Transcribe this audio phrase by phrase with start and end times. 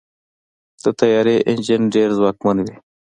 [0.83, 2.75] د طیارې انجن ډېر ځواکمن وي.